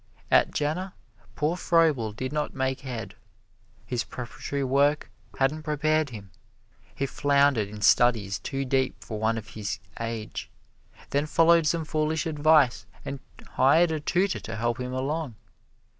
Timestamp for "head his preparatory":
2.81-4.63